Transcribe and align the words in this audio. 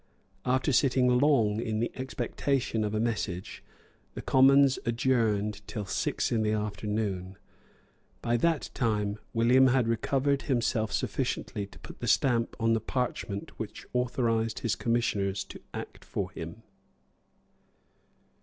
After 0.45 0.73
sitting 0.73 1.19
long 1.19 1.59
in 1.61 1.79
the 1.79 1.91
expectation 1.93 2.83
of 2.83 2.95
a 2.95 2.99
message, 2.99 3.63
the 4.15 4.21
Commons 4.23 4.79
adjourned 4.83 5.61
till 5.67 5.85
six 5.85 6.31
in 6.31 6.41
the 6.41 6.53
afternoon. 6.53 7.37
By 8.23 8.37
that 8.37 8.71
time 8.73 9.19
William 9.35 9.67
had 9.67 9.87
recovered 9.87 10.41
himself 10.41 10.91
sufficiently 10.91 11.67
to 11.67 11.77
put 11.77 11.99
the 11.99 12.07
stamp 12.07 12.55
on 12.59 12.73
the 12.73 12.81
parchment 12.81 13.51
which 13.59 13.85
authorised 13.93 14.61
his 14.61 14.75
commissioners 14.75 15.43
to 15.43 15.61
act 15.71 16.03
for 16.03 16.31
him. 16.31 16.63